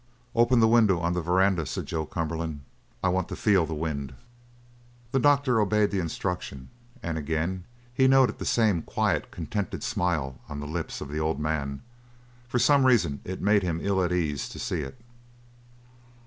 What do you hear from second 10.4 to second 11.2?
on the lips of the